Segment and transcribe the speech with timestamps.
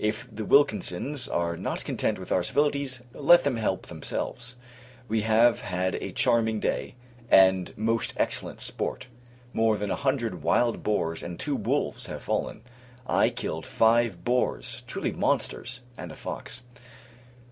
[0.00, 4.56] If the Wilkinsons are not content with our civilities, let them help themselves.
[5.06, 6.96] We have had a charming day,
[7.30, 9.06] and most excellent sport.
[9.52, 12.62] More than a hundred wild boars, and two wolves, have fallen.
[13.06, 15.82] I killed five boars, truly monsters!
[15.96, 16.62] and a fox.